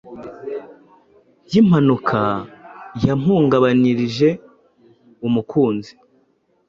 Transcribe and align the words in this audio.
y’impanuka 1.51 2.19
yampungabanyirije 3.05 4.29
umukunzi. 5.27 5.93